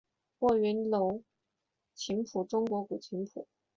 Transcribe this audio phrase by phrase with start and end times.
[0.39, 1.21] 卧云楼
[1.93, 3.47] 琴谱中国古琴谱。